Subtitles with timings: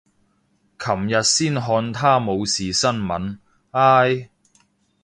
[0.03, 0.05] 琴
[1.07, 3.37] 日先看他冇事新聞，
[3.69, 4.29] 唉。